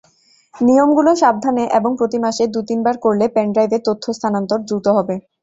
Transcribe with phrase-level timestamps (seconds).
[0.55, 5.15] নিয়মগুলো সাবধানে এবং প্রতি মাসে দু-তিনবার করলে পেনড্রাইভে তথ্য স্থানান্তর দ্রুত হবে।